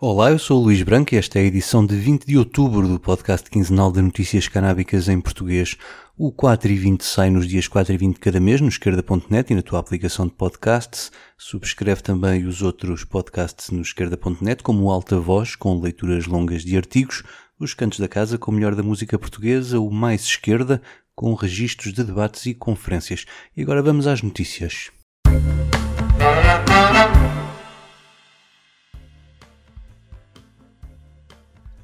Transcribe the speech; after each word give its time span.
Olá, 0.00 0.30
eu 0.30 0.38
sou 0.38 0.60
o 0.60 0.64
Luís 0.64 0.80
Branco 0.84 1.12
e 1.12 1.18
esta 1.18 1.40
é 1.40 1.42
a 1.42 1.46
edição 1.46 1.84
de 1.84 1.96
20 1.96 2.24
de 2.24 2.38
outubro 2.38 2.86
do 2.86 3.00
podcast 3.00 3.50
quinzenal 3.50 3.90
de 3.90 4.00
notícias 4.00 4.46
canábicas 4.46 5.08
em 5.08 5.20
português. 5.20 5.76
O 6.16 6.30
4 6.30 6.70
e 6.70 6.76
20 6.76 7.04
sai 7.04 7.30
nos 7.30 7.48
dias 7.48 7.66
4 7.66 7.92
e 7.92 7.96
20 7.96 8.14
de 8.14 8.20
cada 8.20 8.38
mês 8.38 8.60
no 8.60 8.68
esquerda.net 8.68 9.52
e 9.52 9.56
na 9.56 9.62
tua 9.62 9.80
aplicação 9.80 10.28
de 10.28 10.34
podcasts. 10.34 11.10
Subscreve 11.36 12.00
também 12.00 12.46
os 12.46 12.62
outros 12.62 13.02
podcasts 13.02 13.70
no 13.70 13.82
esquerda.net, 13.82 14.62
como 14.62 14.84
o 14.84 14.90
Alta 14.92 15.18
Voz, 15.18 15.56
com 15.56 15.80
leituras 15.80 16.26
longas 16.26 16.62
de 16.62 16.76
artigos, 16.76 17.24
os 17.58 17.74
Cantos 17.74 17.98
da 17.98 18.06
Casa 18.06 18.38
com 18.38 18.52
o 18.52 18.54
melhor 18.54 18.76
da 18.76 18.84
música 18.84 19.18
portuguesa, 19.18 19.80
o 19.80 19.90
Mais 19.90 20.22
Esquerda, 20.22 20.80
com 21.12 21.34
registros 21.34 21.92
de 21.92 22.04
debates 22.04 22.46
e 22.46 22.54
conferências. 22.54 23.26
E 23.56 23.62
agora 23.62 23.82
vamos 23.82 24.06
às 24.06 24.22
notícias. 24.22 24.92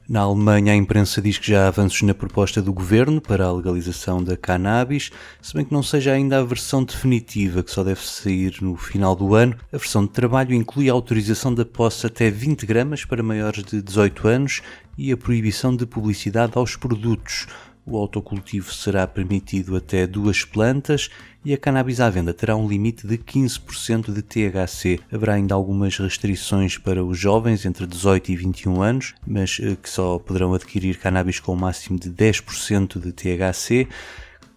Na 0.07 0.21
Alemanha, 0.21 0.75
a 0.75 0.77
imprensa 0.77 1.23
diz 1.23 1.39
que 1.39 1.49
já 1.51 1.65
há 1.65 1.69
avanços 1.69 2.03
na 2.03 2.13
proposta 2.13 2.61
do 2.61 2.75
governo 2.75 3.23
para 3.23 3.47
a 3.47 3.53
legalização 3.53 4.23
da 4.23 4.37
cannabis, 4.37 5.11
se 5.41 5.55
bem 5.55 5.65
que 5.65 5.73
não 5.73 5.83
seja 5.83 6.13
ainda 6.13 6.39
a 6.39 6.45
versão 6.45 6.85
definitiva, 6.85 7.63
que 7.63 7.71
só 7.71 7.83
deve 7.83 8.03
sair 8.03 8.55
no 8.61 8.77
final 8.77 9.17
do 9.17 9.35
ano. 9.35 9.57
A 9.73 9.79
versão 9.79 10.05
de 10.05 10.11
trabalho 10.11 10.55
inclui 10.55 10.91
a 10.91 10.93
autorização 10.93 11.55
da 11.55 11.65
posse 11.65 12.07
até 12.07 12.31
20 12.31 12.67
gramas 12.67 13.07
para 13.07 13.23
maiores 13.23 13.65
de 13.65 13.81
18 13.81 14.29
anos 14.29 14.61
e 14.99 15.11
a 15.11 15.17
proibição 15.17 15.75
de 15.75 15.87
publicidade 15.87 16.53
aos 16.57 16.77
produtos. 16.77 17.47
O 17.87 17.99
autocultivo 17.99 18.73
será 18.73 19.07
permitido 19.07 19.77
até 19.77 20.07
duas 20.07 20.43
plantas 20.43 21.11
e 21.45 21.53
a 21.53 21.59
cannabis 21.59 22.01
à 22.01 22.09
venda 22.09 22.33
terá 22.33 22.57
um 22.57 22.67
limite 22.67 23.07
de 23.07 23.19
15% 23.19 24.11
de 24.11 24.23
THC. 24.23 25.01
Haverá 25.13 25.35
ainda 25.35 25.55
algumas 25.55 25.99
restrições 25.99 26.79
para 26.79 27.05
os 27.05 27.19
jovens 27.19 27.67
entre 27.67 27.87
18 27.87 28.33
e 28.33 28.37
21 28.37 28.81
anos, 28.81 29.15
mas 29.27 29.59
eh, 29.61 29.77
que 29.81 29.91
só 29.91 30.19
poderão 30.19 30.55
adquirir 30.55 30.97
cannabis 30.97 31.39
com 31.39 31.53
um 31.53 31.57
máximo 31.57 31.99
de 31.99 32.11
10% 32.11 32.99
de 32.99 33.13
THC. 33.13 33.87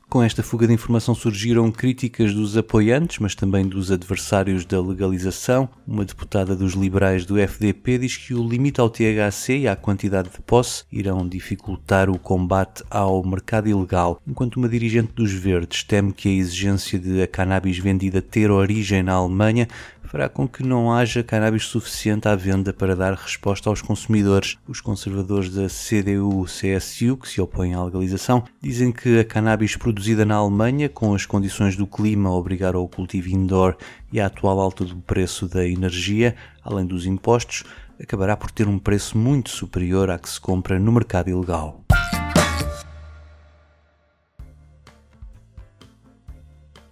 Com 0.10 0.24
esta 0.24 0.42
fuga 0.42 0.66
de 0.66 0.72
informação 0.72 1.14
surgiram 1.14 1.70
críticas 1.70 2.34
dos 2.34 2.56
apoiantes, 2.56 3.20
mas 3.20 3.36
também 3.36 3.68
dos 3.68 3.92
adversários 3.92 4.64
da 4.64 4.82
legalização. 4.82 5.68
Uma 5.86 6.06
deputada 6.06 6.56
dos 6.56 6.76
liberais 6.76 7.26
do 7.26 7.38
FDP 7.38 7.98
diz 7.98 8.16
que 8.16 8.34
o 8.34 8.42
limite 8.42 8.80
ao 8.80 8.90
THC 8.90 9.58
e 9.58 9.68
à 9.68 9.76
quantidade 9.76 10.30
de 10.30 10.40
posse 10.40 10.86
irão 10.90 11.28
dificultar 11.28 12.10
o 12.10 12.18
combate 12.18 12.86
ao 12.90 13.22
mercado 13.22 13.68
ilegal, 13.68 14.22
enquanto 14.26 14.56
uma 14.56 14.70
dirigente 14.70 15.12
dos 15.14 15.34
Verdes 15.34 15.84
teme 15.84 16.14
que 16.14 16.30
a 16.30 16.32
exigência 16.32 16.98
de 16.98 17.22
a 17.22 17.28
cannabis 17.28 17.78
vendida 17.78 18.22
ter 18.22 18.50
origem 18.50 19.04
na 19.04 19.12
Alemanha 19.12 19.68
fará 20.08 20.30
com 20.30 20.48
que 20.48 20.64
não 20.64 20.92
haja 20.92 21.22
cannabis 21.22 21.66
suficiente 21.66 22.28
à 22.28 22.36
venda 22.36 22.72
para 22.72 22.96
dar 22.96 23.14
resposta 23.14 23.70
aos 23.70 23.82
consumidores. 23.82 24.58
Os 24.68 24.80
conservadores 24.80 25.54
da 25.54 25.68
CDU-CSU, 25.68 27.18
que 27.18 27.28
se 27.28 27.42
opõem 27.42 27.74
à 27.74 27.84
legalização, 27.84 28.44
dizem 28.62 28.92
que 28.92 29.20
a 29.20 29.26
cannabis 29.26 29.76
produzida 29.76 30.26
na 30.26 30.36
Alemanha, 30.36 30.88
com 30.88 31.14
as 31.14 31.26
condições 31.26 31.76
do 31.76 31.86
clima 31.86 32.30
a 32.30 32.34
obrigar 32.34 32.74
ao 32.74 32.88
cultivo 32.88 33.30
indoor 33.30 33.76
e 34.12 34.20
a 34.20 34.28
atual 34.28 34.60
alta 34.60 34.86
do 34.86 34.96
preço 34.96 35.48
da 35.48 35.68
energia, 35.68 36.36
além 36.64 36.86
dos 36.86 37.06
impostos, 37.06 37.64
acabará 38.02 38.38
por 38.38 38.50
ter 38.50 38.68
um 38.68 38.80
preço 38.80 39.18
muito 39.18 39.50
superior 39.50 40.10
à 40.10 40.18
que 40.18 40.30
se 40.30 40.40
compra 40.40 40.80
no 40.80 40.92
mercado 40.92 41.30
ilegal. 41.30 41.87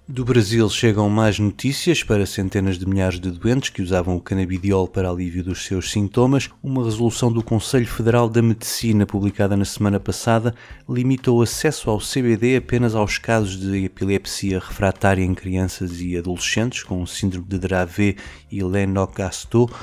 Do 0.08 0.24
Brasil 0.24 0.70
chegam 0.70 1.10
mais 1.10 1.40
notícias 1.40 2.04
para 2.04 2.28
centenas 2.28 2.78
de 2.78 2.86
milhares 2.86 3.20
de 3.20 3.32
doentes 3.32 3.70
que 3.70 3.82
usavam 3.82 4.16
o 4.16 4.22
canabidiol 4.22 4.88
para 4.88 5.10
alívio 5.10 5.44
dos 5.44 5.66
seus 5.66 5.90
sintomas. 5.90 6.48
Uma 6.62 6.86
resolução 6.86 7.34
do 7.34 7.42
Conselho 7.42 7.88
Federal 7.88 8.30
da 8.30 8.40
Medicina, 8.40 9.08
publicada 9.08 9.58
na 9.58 9.66
semana 9.66 10.00
passada, 10.00 10.54
limita 10.88 11.32
o 11.32 11.42
acesso 11.42 11.90
ao 11.90 11.98
CBD 11.98 12.56
apenas 12.56 12.94
aos 12.94 13.18
casos 13.18 13.60
de 13.60 13.86
epilepsia 13.86 14.60
refratária 14.60 15.24
em 15.24 15.34
crianças 15.34 16.00
e 16.00 16.16
adolescentes 16.16 16.84
com 16.84 17.04
síndrome 17.08 17.48
de 17.48 17.58
Dravet 17.58 18.18
e 18.52 18.64
Lennox-Gastaut 18.64 19.74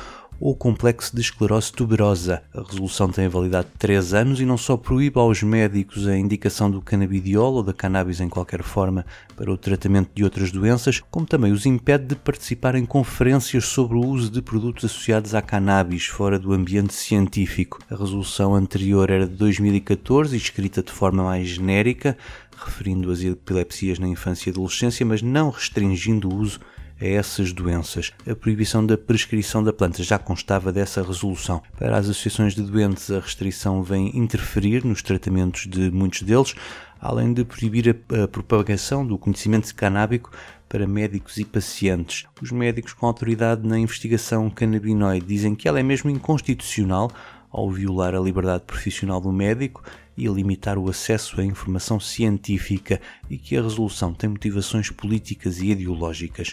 ou 0.43 0.57
complexo 0.57 1.15
de 1.15 1.21
esclerose 1.21 1.73
tuberosa. 1.73 2.43
A 2.53 2.63
resolução 2.63 3.09
tem 3.09 3.27
a 3.27 3.29
validade 3.29 3.69
de 3.69 3.79
3 3.79 4.13
anos 4.13 4.41
e 4.41 4.45
não 4.45 4.59
só 4.59 4.77
proíbe 4.77 5.17
aos 5.17 5.41
médicos 5.41 6.09
a 6.09 6.19
indicação 6.19 6.69
do 6.69 6.83
canabidiol 6.83 7.55
ou 7.55 7.63
da 7.63 7.73
cannabis 7.73 8.21
em 8.21 8.29
qualquer 8.29 8.61
forma 8.65 9.07
para 9.37 9.53
o 9.53 9.57
tratamento 9.57 10.11
de 10.13 10.25
outras 10.25 10.51
doenças, 10.51 11.01
como 11.13 11.25
também 11.25 11.53
os 11.53 11.65
impede 11.65 12.07
de 12.07 12.17
participar 12.17 12.75
em 12.75 12.85
conferências 12.85 13.67
sobre 13.67 13.97
o 13.97 14.05
uso 14.05 14.33
de 14.33 14.43
produtos 14.43 14.87
associados 14.87 15.33
à 15.33 15.41
cannabis 15.41 16.07
fora 16.07 16.41
do 16.41 16.53
ambiente 16.53 16.93
científico. 16.93 17.79
A 17.89 17.95
resolução 17.95 18.53
anterior 18.57 19.11
era 19.11 19.29
de 19.29 19.37
2014 19.37 20.35
e 20.35 20.39
escrita 20.39 20.83
de 20.83 20.91
forma 20.91 21.23
mais 21.23 21.47
genérica, 21.47 22.19
referindo 22.57 23.13
as 23.13 23.23
epilepsias 23.23 24.01
na 24.01 24.09
infância 24.09 24.51
e 24.51 24.53
adolescência, 24.53 25.07
mas 25.07 25.23
não 25.23 25.51
restringindo 25.51 26.29
o 26.29 26.35
uso 26.35 26.59
a 27.03 27.07
essas 27.07 27.53
doenças. 27.53 28.13
A 28.29 28.35
proibição 28.35 28.87
da 28.87 28.97
prescrição 28.97 29.63
da 29.63 29.73
planta 29.73 30.03
já 30.03 30.19
constava 30.19 30.73
dessa 30.73 31.03
resolução. 31.03 31.61
Para 31.77 31.97
as 31.97 32.09
associações 32.09 32.55
de 32.55 32.63
doentes, 32.63 33.11
a 33.11 33.19
restrição 33.19 33.83
vem 33.83 34.17
interferir 34.17 34.85
nos 34.85 35.03
tratamentos 35.03 35.67
de 35.67 35.91
muitos 35.91 36.23
deles, 36.23 36.55
além 37.01 37.35
de 37.35 37.45
proibir 37.45 37.89
a, 37.89 38.23
a 38.23 38.29
propagação 38.29 39.05
do 39.05 39.19
conhecimento 39.19 39.75
canábico 39.75 40.31
para 40.69 40.87
médicos 40.87 41.37
e 41.37 41.45
pacientes. 41.45 42.25
Os 42.41 42.53
médicos 42.53 42.93
com 42.93 43.07
autoridade 43.07 43.67
na 43.67 43.79
investigação 43.79 44.49
canabinoide 44.49 45.27
dizem 45.27 45.55
que 45.55 45.67
ela 45.67 45.81
é 45.81 45.83
mesmo 45.83 46.09
inconstitucional 46.09 47.11
ao 47.51 47.71
violar 47.71 48.15
a 48.15 48.21
liberdade 48.21 48.65
profissional 48.65 49.21
do 49.21 49.31
médico 49.31 49.83
e 50.17 50.27
limitar 50.27 50.79
o 50.79 50.89
acesso 50.89 51.41
à 51.41 51.45
informação 51.45 51.99
científica 51.99 53.01
e 53.31 53.39
que 53.39 53.57
a 53.57 53.63
resolução 53.63 54.13
tem 54.13 54.31
motivações 54.31 54.91
políticas 54.91 55.61
e 55.61 55.71
ideológicas. 55.71 56.53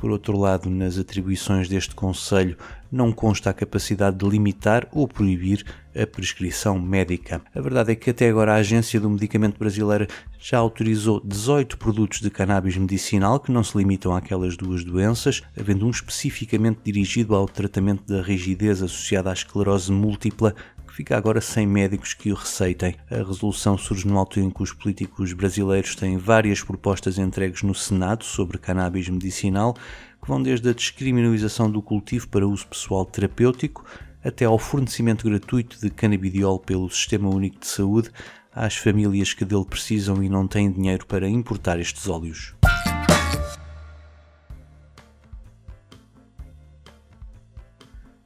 Por 0.00 0.10
outro 0.10 0.38
lado, 0.38 0.70
nas 0.70 0.96
atribuições 0.96 1.68
deste 1.68 1.94
Conselho 1.94 2.56
não 2.90 3.12
consta 3.12 3.50
a 3.50 3.52
capacidade 3.52 4.16
de 4.16 4.26
limitar 4.26 4.88
ou 4.92 5.06
proibir 5.06 5.62
a 5.94 6.06
prescrição 6.06 6.80
médica. 6.80 7.42
A 7.54 7.60
verdade 7.60 7.92
é 7.92 7.94
que 7.94 8.08
até 8.08 8.30
agora 8.30 8.54
a 8.54 8.56
Agência 8.56 8.98
do 8.98 9.10
Medicamento 9.10 9.58
Brasileira 9.58 10.08
já 10.38 10.56
autorizou 10.56 11.20
18 11.22 11.76
produtos 11.76 12.20
de 12.20 12.30
cannabis 12.30 12.78
medicinal 12.78 13.38
que 13.38 13.52
não 13.52 13.62
se 13.62 13.76
limitam 13.76 14.16
àquelas 14.16 14.56
duas 14.56 14.82
doenças, 14.82 15.42
havendo 15.54 15.86
um 15.86 15.90
especificamente 15.90 16.80
dirigido 16.82 17.34
ao 17.34 17.46
tratamento 17.46 18.10
da 18.10 18.22
rigidez 18.22 18.82
associada 18.82 19.28
à 19.28 19.34
esclerose 19.34 19.92
múltipla 19.92 20.54
fica 20.90 21.16
agora 21.16 21.40
sem 21.40 21.66
médicos 21.66 22.14
que 22.14 22.32
o 22.32 22.34
receitem. 22.34 22.96
A 23.10 23.16
resolução 23.16 23.78
surge 23.78 24.06
no 24.06 24.18
altura 24.18 24.46
em 24.46 24.50
que 24.50 24.62
os 24.62 24.72
políticos 24.72 25.32
brasileiros 25.32 25.94
têm 25.94 26.18
várias 26.18 26.62
propostas 26.62 27.18
entregues 27.18 27.62
no 27.62 27.74
Senado 27.74 28.24
sobre 28.24 28.58
cannabis 28.58 29.08
medicinal, 29.08 29.74
que 29.74 30.28
vão 30.28 30.42
desde 30.42 30.68
a 30.68 30.72
descriminalização 30.72 31.70
do 31.70 31.80
cultivo 31.80 32.28
para 32.28 32.46
uso 32.46 32.66
pessoal 32.66 33.04
terapêutico 33.04 33.84
até 34.22 34.44
ao 34.44 34.58
fornecimento 34.58 35.28
gratuito 35.28 35.80
de 35.80 35.90
canabidiol 35.90 36.58
pelo 36.58 36.90
Sistema 36.90 37.28
Único 37.28 37.58
de 37.60 37.66
Saúde 37.66 38.10
às 38.52 38.76
famílias 38.76 39.32
que 39.32 39.44
dele 39.44 39.64
precisam 39.64 40.22
e 40.22 40.28
não 40.28 40.46
têm 40.46 40.70
dinheiro 40.70 41.06
para 41.06 41.28
importar 41.28 41.78
estes 41.78 42.08
óleos. 42.08 42.59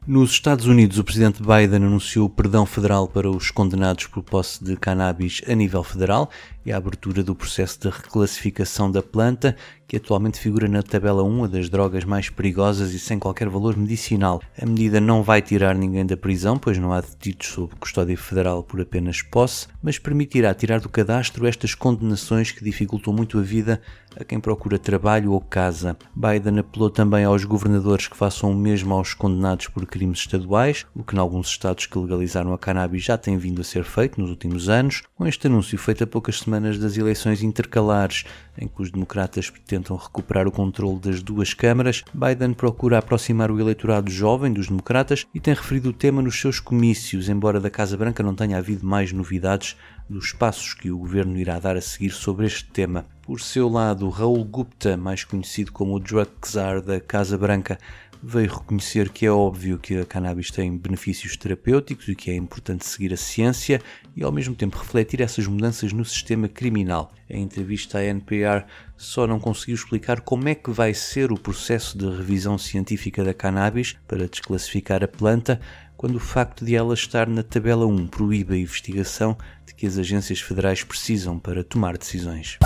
Nos 0.06 0.32
Estados 0.32 0.66
Unidos, 0.66 0.98
o 0.98 1.04
presidente 1.04 1.40
Biden 1.42 1.86
anunciou 1.86 2.28
perdão 2.28 2.66
federal 2.66 3.08
para 3.08 3.30
os 3.30 3.50
condenados 3.50 4.06
por 4.06 4.22
posse 4.22 4.62
de 4.62 4.76
cannabis 4.76 5.40
a 5.48 5.54
nível 5.54 5.82
federal 5.82 6.28
e 6.66 6.70
a 6.70 6.76
abertura 6.76 7.22
do 7.22 7.34
processo 7.34 7.80
de 7.80 7.88
reclassificação 7.88 8.90
da 8.90 9.02
planta, 9.02 9.56
que 9.88 9.96
atualmente 9.96 10.38
figura 10.38 10.68
na 10.68 10.82
tabela 10.82 11.22
1 11.22 11.48
das 11.48 11.70
drogas 11.70 12.04
mais 12.04 12.28
perigosas 12.28 12.92
e 12.92 12.98
sem 12.98 13.18
qualquer 13.18 13.48
valor 13.48 13.78
medicinal. 13.78 14.42
A 14.60 14.66
medida 14.66 15.00
não 15.00 15.22
vai 15.22 15.40
tirar 15.40 15.74
ninguém 15.74 16.04
da 16.04 16.18
prisão, 16.18 16.58
pois 16.58 16.76
não 16.76 16.92
há 16.92 17.00
detidos 17.00 17.48
sob 17.48 17.74
custódia 17.76 18.16
federal 18.16 18.62
por 18.62 18.82
apenas 18.82 19.22
posse, 19.22 19.68
mas 19.82 19.98
permitirá 19.98 20.52
tirar 20.52 20.80
do 20.80 20.88
cadastro 20.90 21.46
estas 21.46 21.74
condenações 21.74 22.52
que 22.52 22.62
dificultam 22.62 23.12
muito 23.12 23.38
a 23.38 23.42
vida 23.42 23.80
a 24.18 24.24
quem 24.24 24.40
procura 24.40 24.78
trabalho 24.78 25.32
ou 25.32 25.40
casa. 25.40 25.96
Biden 26.14 26.58
apelou 26.58 26.90
também 26.90 27.24
aos 27.24 27.44
governadores 27.44 28.08
que 28.08 28.16
façam 28.16 28.50
o 28.50 28.54
mesmo 28.54 28.94
aos 28.94 29.14
condenados 29.14 29.68
por 29.68 29.86
crimes 29.86 30.20
estaduais, 30.20 30.86
o 30.94 31.02
que 31.02 31.14
em 31.14 31.18
alguns 31.18 31.48
estados 31.48 31.86
que 31.86 31.98
legalizaram 31.98 32.52
a 32.52 32.58
cannabis 32.58 33.04
já 33.04 33.16
tem 33.16 33.36
vindo 33.36 33.60
a 33.60 33.64
ser 33.64 33.84
feito 33.84 34.20
nos 34.20 34.30
últimos 34.30 34.68
anos. 34.68 35.02
Com 35.16 35.26
este 35.26 35.46
anúncio 35.46 35.78
feito 35.78 36.04
há 36.04 36.06
poucas 36.06 36.40
semanas 36.40 36.78
das 36.78 36.96
eleições 36.96 37.42
intercalares, 37.42 38.24
em 38.56 38.68
que 38.68 38.82
os 38.82 38.90
democratas 38.90 39.52
tentam 39.66 39.96
recuperar 39.96 40.46
o 40.46 40.52
controle 40.52 40.98
das 40.98 41.22
duas 41.22 41.52
câmaras, 41.52 42.04
Biden 42.12 42.54
procura 42.54 42.98
aproximar 42.98 43.50
o 43.50 43.60
eleitorado 43.60 44.10
jovem 44.10 44.52
dos 44.52 44.68
democratas 44.68 45.26
e 45.34 45.40
tem 45.40 45.54
referido 45.54 45.90
o 45.90 45.92
tema 45.92 46.22
nos 46.22 46.40
seus 46.40 46.60
comícios, 46.60 47.28
embora 47.28 47.60
da 47.60 47.70
Casa 47.70 47.96
Branca 47.96 48.22
não 48.22 48.34
tenha 48.34 48.58
havido 48.58 48.86
mais 48.86 49.12
novidades 49.12 49.76
dos 50.08 50.32
passos 50.32 50.74
que 50.74 50.90
o 50.90 50.98
governo 50.98 51.38
irá 51.38 51.58
dar 51.58 51.76
a 51.76 51.80
seguir 51.80 52.10
sobre 52.10 52.46
este 52.46 52.64
tema. 52.66 53.06
Por 53.22 53.40
seu 53.40 53.68
lado, 53.68 54.08
Raul 54.10 54.44
Gupta, 54.44 54.96
mais 54.96 55.24
conhecido 55.24 55.72
como 55.72 55.94
o 55.94 56.00
drug 56.00 56.30
czar 56.42 56.82
da 56.82 57.00
Casa 57.00 57.38
Branca, 57.38 57.78
veio 58.26 58.50
reconhecer 58.50 59.10
que 59.10 59.26
é 59.26 59.30
óbvio 59.30 59.78
que 59.78 59.98
a 59.98 60.04
cannabis 60.06 60.50
tem 60.50 60.74
benefícios 60.76 61.36
terapêuticos 61.36 62.08
e 62.08 62.14
que 62.14 62.30
é 62.30 62.34
importante 62.34 62.86
seguir 62.86 63.12
a 63.12 63.18
ciência 63.18 63.82
e 64.16 64.24
ao 64.24 64.32
mesmo 64.32 64.54
tempo 64.54 64.78
refletir 64.78 65.20
essas 65.20 65.46
mudanças 65.46 65.92
no 65.92 66.04
sistema 66.04 66.48
criminal. 66.48 67.12
Em 67.28 67.42
entrevista 67.42 67.98
à 67.98 68.04
NPR, 68.04 68.64
só 68.96 69.26
não 69.26 69.38
conseguiu 69.38 69.74
explicar 69.74 70.22
como 70.22 70.48
é 70.48 70.54
que 70.54 70.70
vai 70.70 70.94
ser 70.94 71.32
o 71.32 71.38
processo 71.38 71.98
de 71.98 72.08
revisão 72.08 72.56
científica 72.56 73.22
da 73.22 73.34
cannabis 73.34 73.96
para 74.08 74.26
desclassificar 74.26 75.04
a 75.04 75.08
planta, 75.08 75.60
quando 76.04 76.16
o 76.16 76.20
facto 76.20 76.66
de 76.66 76.76
ela 76.76 76.92
estar 76.92 77.26
na 77.26 77.42
tabela 77.42 77.86
1 77.86 78.08
proíbe 78.08 78.52
a 78.52 78.58
investigação 78.58 79.34
de 79.64 79.74
que 79.74 79.86
as 79.86 79.96
agências 79.96 80.38
federais 80.38 80.84
precisam 80.84 81.38
para 81.38 81.64
tomar 81.64 81.96
decisões. 81.96 82.58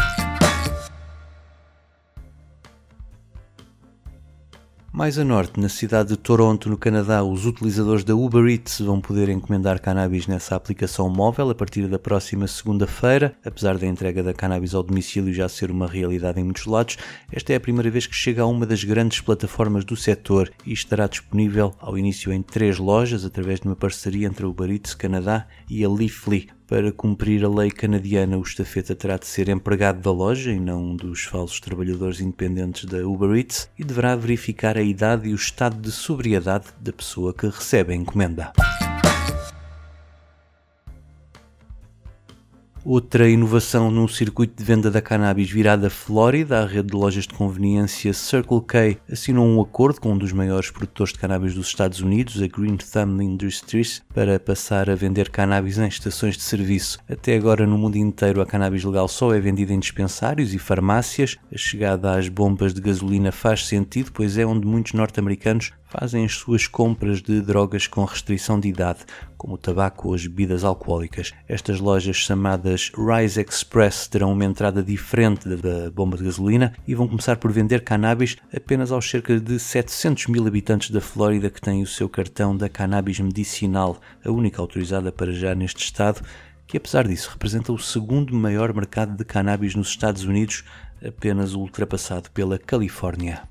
Mais 4.99 5.17
a 5.17 5.23
norte, 5.23 5.61
na 5.61 5.69
cidade 5.69 6.09
de 6.09 6.17
Toronto, 6.17 6.69
no 6.69 6.77
Canadá, 6.77 7.23
os 7.23 7.47
utilizadores 7.47 8.03
da 8.03 8.17
Uber 8.17 8.45
Eats 8.47 8.81
vão 8.81 9.01
poder 9.01 9.29
encomendar 9.29 9.81
cannabis 9.81 10.27
nessa 10.27 10.57
aplicação 10.57 11.09
móvel 11.09 11.51
a 11.51 11.55
partir 11.55 11.87
da 11.87 12.01
próxima 12.01 12.49
segunda-feira. 12.49 13.33
Apesar 13.45 13.79
da 13.79 13.87
entrega 13.87 14.25
da 14.25 14.35
cannabis 14.35 14.75
ao 14.75 14.83
domicílio 14.83 15.33
já 15.33 15.49
ser 15.49 15.71
uma 15.71 15.87
realidade 15.87 16.41
em 16.41 16.43
muitos 16.43 16.67
lados, 16.67 16.97
esta 17.31 17.53
é 17.53 17.57
a 17.57 17.61
primeira 17.61 17.89
vez 17.93 18.09
que 18.09 18.17
chega 18.17 18.43
a 18.43 18.47
uma 18.47 18.67
das 18.67 18.83
grandes 18.83 19.21
plataformas 19.21 19.85
do 19.85 19.95
setor 19.95 20.51
e 20.67 20.73
estará 20.73 21.07
disponível 21.07 21.77
ao 21.79 21.97
início 21.97 22.33
em 22.33 22.43
três 22.43 22.77
lojas 22.77 23.25
através 23.25 23.61
de 23.61 23.69
uma 23.69 23.77
parceria 23.77 24.27
entre 24.27 24.45
a 24.45 24.49
Uber 24.49 24.69
Eats 24.69 24.95
Canadá 24.95 25.47
e 25.71 25.85
a 25.85 25.89
Leafly. 25.89 26.58
Para 26.69 26.93
cumprir 26.93 27.43
a 27.47 27.49
lei 27.49 27.71
canadiana, 27.71 28.37
o 28.37 28.43
estafeta 28.43 28.95
terá 28.95 29.17
de 29.17 29.27
ser 29.27 29.49
empregado 29.49 30.03
da 30.03 30.13
loja 30.13 30.53
e 30.53 30.61
não 30.61 30.91
um 30.91 30.97
dos 30.97 31.25
falsos 31.25 31.61
trabalhadores 31.61 32.21
independentes 32.21 32.85
da 32.85 32.99
Uber 33.09 33.39
Eats 33.39 33.71
e 33.79 33.83
deverá 33.83 34.15
verificar 34.15 34.77
a 34.77 34.83
idade 34.83 35.31
e 35.31 35.33
o 35.33 35.37
estado 35.37 35.81
de 35.81 35.91
sobriedade 35.91 36.67
da 36.79 36.93
pessoa 36.93 37.33
que 37.33 37.47
recebe 37.47 37.95
a 37.95 37.97
encomenda. 37.97 38.53
Outra 42.91 43.29
inovação 43.29 43.91
no 43.91 44.09
circuito 44.09 44.55
de 44.57 44.65
venda 44.65 44.91
da 44.91 45.03
cannabis 45.03 45.51
virada 45.51 45.91
Flórida, 45.91 46.63
a 46.63 46.67
rede 46.67 46.89
de 46.89 46.97
lojas 46.97 47.27
de 47.27 47.35
conveniência 47.35 48.15
Circle 48.15 48.63
K 48.63 48.97
assinou 49.13 49.47
um 49.47 49.61
acordo 49.61 50.01
com 50.01 50.13
um 50.13 50.17
dos 50.17 50.33
maiores 50.33 50.71
produtores 50.71 51.13
de 51.13 51.19
cannabis 51.19 51.53
dos 51.53 51.67
Estados 51.67 52.01
Unidos, 52.01 52.41
a 52.41 52.47
Green 52.47 52.79
Thumb 52.79 53.23
Industries, 53.23 54.03
para 54.15 54.41
passar 54.41 54.89
a 54.89 54.95
vender 54.95 55.29
cannabis 55.29 55.77
em 55.77 55.87
estações 55.87 56.39
de 56.39 56.43
serviço. 56.43 56.99
Até 57.07 57.37
agora, 57.37 57.67
no 57.67 57.77
mundo 57.77 57.97
inteiro, 57.97 58.41
a 58.41 58.47
cannabis 58.47 58.83
legal 58.83 59.07
só 59.07 59.35
é 59.35 59.39
vendida 59.39 59.75
em 59.75 59.79
dispensários 59.79 60.55
e 60.55 60.59
farmácias. 60.59 61.37
A 61.53 61.59
chegada 61.59 62.17
às 62.17 62.31
bombas 62.31 62.73
de 62.73 62.81
gasolina 62.81 63.31
faz 63.31 63.67
sentido, 63.67 64.13
pois 64.15 64.39
é 64.39 64.47
onde 64.47 64.67
muitos 64.67 64.95
norte-americanos 64.95 65.73
fazem 65.89 66.25
as 66.25 66.35
suas 66.35 66.67
compras 66.67 67.21
de 67.23 67.41
drogas 67.41 67.87
com 67.87 68.05
restrição 68.05 68.61
de 68.61 68.69
idade, 68.69 69.01
como 69.37 69.55
o 69.55 69.59
tabaco 69.59 70.09
ou 70.09 70.15
as 70.15 70.27
bebidas 70.27 70.65
alcoólicas. 70.65 71.33
Estas 71.49 71.81
lojas 71.81 72.17
chamadas 72.17 72.93
Rise 72.97 73.41
Express 73.41 74.07
terão 74.07 74.33
uma 74.33 74.45
entrada 74.45 74.83
diferente 74.83 75.49
da 75.49 75.91
bomba 75.91 76.17
de 76.17 76.25
gasolina 76.25 76.75
e 76.87 76.95
vão 76.95 77.09
começar 77.09 77.37
por 77.37 77.51
vender 77.51 77.83
cannabis 77.83 78.37
apenas 78.55 78.93
aos 78.93 79.09
cerca 79.09 79.41
de 79.41 79.59
700 79.59 80.27
mil 80.27 80.47
habitantes 80.47 80.91
da 80.91 81.01
Flórida 81.01 81.51
que 81.51 81.61
têm 81.61 81.83
o 81.83 81.87
seu 81.87 82.09
cartão 82.09 82.57
da 82.57 82.69
cannabis 82.69 83.19
medicinal, 83.21 83.99
a 84.25 84.31
única 84.31 84.61
autorizada 84.61 85.11
para 85.11 85.33
já 85.33 85.55
neste 85.55 85.85
estado, 85.85 86.23
que 86.67 86.77
apesar 86.77 87.09
disso 87.09 87.31
representa 87.33 87.73
o 87.73 87.79
segundo 87.79 88.35
maior 88.35 88.75
mercado 88.75 89.17
de 89.17 89.25
cannabis 89.25 89.75
nos 89.75 89.89
Estados 89.89 90.25
Unidos, 90.25 90.65
apenas 91.03 91.55
ultrapassado 91.55 92.31
pela 92.31 92.59
Califórnia. 92.59 93.43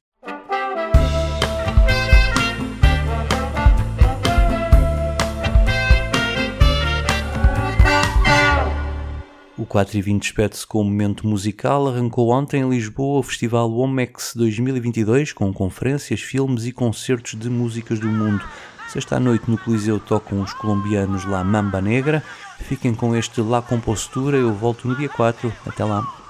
4 9.68 9.98
e 9.98 10.02
20 10.02 10.22
despede-se 10.22 10.66
com 10.66 10.82
um 10.82 10.86
momento 10.86 11.28
musical. 11.28 11.88
Arrancou 11.88 12.30
ontem 12.30 12.62
em 12.62 12.70
Lisboa 12.70 13.20
o 13.20 13.24
Festival 13.24 13.70
Womex 13.70 14.34
2022 14.36 15.34
com 15.34 15.54
conferências, 15.54 16.22
filmes 16.22 16.66
e 16.66 16.72
concertos 16.72 17.36
de 17.36 17.50
músicas 17.50 18.00
do 18.00 18.08
mundo. 18.08 18.44
Sexta 18.88 19.20
noite 19.20 19.52
no 19.52 19.58
Coliseu 19.58 20.00
tocam 20.00 20.42
os 20.42 20.54
colombianos 20.54 21.26
La 21.26 21.44
Mamba 21.44 21.82
Negra. 21.82 22.24
Fiquem 22.60 22.96
com 22.96 23.16
este 23.16 23.42
La 23.42 23.62
Compostura. 23.62 24.38
Eu 24.38 24.54
volto 24.54 24.88
no 24.88 24.96
dia 24.96 25.10
4. 25.10 25.54
Até 25.66 25.84
lá. 25.84 26.27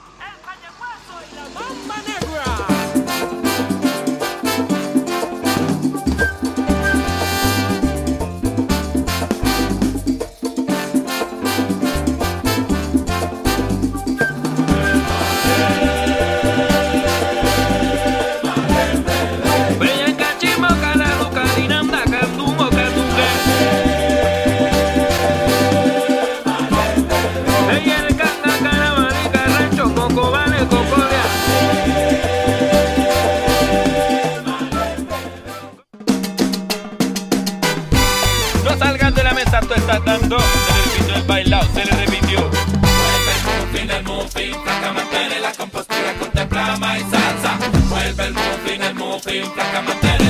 Dando. 39.46 40.38
Se 40.40 40.74
le 40.74 40.84
repitió 40.84 41.16
el 41.16 41.24
bailado, 41.24 41.68
se 41.74 41.86
le 41.86 41.92
repitió. 41.92 42.40
Mueve 42.40 43.32
el 43.36 43.44
muffin, 43.46 43.92
el 43.92 44.04
muffin, 44.04 44.64
flaca 44.64 44.94
mantiene 44.94 45.40
la 45.40 45.52
compostura, 45.52 46.14
contempla 46.20 46.98
y 46.98 47.02
salsa. 47.02 47.60
Mueve 47.88 48.26
el 48.26 48.34
muffin, 48.34 48.82
el 48.82 48.96
muffin, 48.96 49.52
flaca 49.52 49.82
mantiene 49.82 50.27